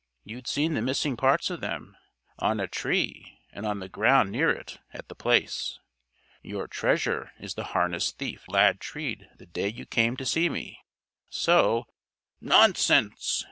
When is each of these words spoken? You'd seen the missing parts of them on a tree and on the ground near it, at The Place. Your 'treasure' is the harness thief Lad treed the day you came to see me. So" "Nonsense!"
You'd 0.23 0.47
seen 0.47 0.73
the 0.73 0.81
missing 0.81 1.15
parts 1.15 1.51
of 1.51 1.61
them 1.61 1.95
on 2.39 2.59
a 2.59 2.67
tree 2.67 3.37
and 3.51 3.67
on 3.67 3.77
the 3.77 3.87
ground 3.87 4.31
near 4.31 4.49
it, 4.49 4.79
at 4.91 5.09
The 5.09 5.13
Place. 5.13 5.77
Your 6.41 6.65
'treasure' 6.67 7.31
is 7.39 7.53
the 7.53 7.65
harness 7.77 8.11
thief 8.11 8.43
Lad 8.47 8.79
treed 8.79 9.29
the 9.37 9.45
day 9.45 9.67
you 9.69 9.85
came 9.85 10.17
to 10.17 10.25
see 10.25 10.49
me. 10.49 10.79
So" 11.29 11.85
"Nonsense!" 12.53 13.37